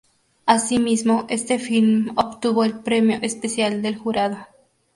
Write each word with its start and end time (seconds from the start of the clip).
Asimismo, 0.47 1.27
este 1.29 1.59
film 1.59 2.13
obtuvo 2.15 2.63
el 2.63 2.79
Premio 2.79 3.19
especial 3.21 3.83
del 3.83 3.97
jurado. 3.97 4.47